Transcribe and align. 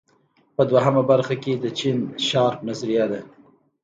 په 0.55 0.61
دویمه 0.69 1.03
برخه 1.11 1.35
کې 1.43 1.53
د 1.57 1.65
جین 1.77 1.99
شارپ 2.27 2.59
نظریه 2.69 3.05
ده. 3.11 3.21